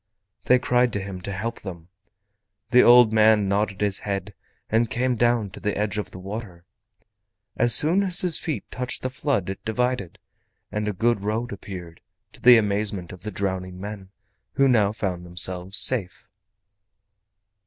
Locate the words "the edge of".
5.59-6.09